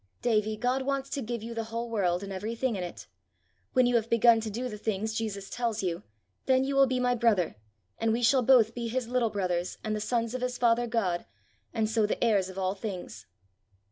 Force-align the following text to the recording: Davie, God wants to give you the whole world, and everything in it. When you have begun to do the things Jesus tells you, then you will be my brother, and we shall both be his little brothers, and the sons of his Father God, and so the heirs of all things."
Davie, 0.23 0.57
God 0.57 0.81
wants 0.81 1.11
to 1.11 1.21
give 1.21 1.43
you 1.43 1.53
the 1.53 1.65
whole 1.65 1.87
world, 1.87 2.23
and 2.23 2.33
everything 2.33 2.75
in 2.75 2.83
it. 2.83 3.05
When 3.73 3.85
you 3.85 3.93
have 3.97 4.09
begun 4.09 4.41
to 4.41 4.49
do 4.49 4.67
the 4.67 4.79
things 4.79 5.13
Jesus 5.13 5.47
tells 5.47 5.83
you, 5.83 6.01
then 6.47 6.63
you 6.63 6.75
will 6.75 6.87
be 6.87 6.99
my 6.99 7.13
brother, 7.13 7.55
and 7.99 8.11
we 8.11 8.23
shall 8.23 8.41
both 8.41 8.73
be 8.73 8.87
his 8.87 9.07
little 9.07 9.29
brothers, 9.29 9.77
and 9.83 9.95
the 9.95 10.01
sons 10.01 10.33
of 10.33 10.41
his 10.41 10.57
Father 10.57 10.87
God, 10.87 11.27
and 11.71 11.87
so 11.87 12.07
the 12.07 12.23
heirs 12.23 12.49
of 12.49 12.57
all 12.57 12.73
things." 12.73 13.27